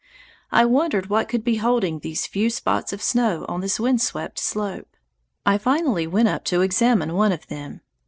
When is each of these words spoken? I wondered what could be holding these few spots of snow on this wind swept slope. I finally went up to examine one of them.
I 0.51 0.65
wondered 0.65 1.11
what 1.11 1.29
could 1.29 1.43
be 1.43 1.57
holding 1.57 1.99
these 1.99 2.25
few 2.25 2.49
spots 2.49 2.91
of 2.91 3.03
snow 3.03 3.45
on 3.47 3.61
this 3.61 3.79
wind 3.79 4.01
swept 4.01 4.39
slope. 4.39 4.97
I 5.45 5.59
finally 5.59 6.07
went 6.07 6.27
up 6.27 6.43
to 6.45 6.61
examine 6.61 7.13
one 7.13 7.31
of 7.31 7.45
them. 7.49 7.81